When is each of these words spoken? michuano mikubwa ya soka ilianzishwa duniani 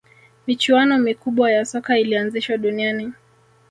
michuano 0.47 0.97
mikubwa 0.99 1.51
ya 1.51 1.65
soka 1.65 1.97
ilianzishwa 1.99 2.57
duniani 2.57 3.13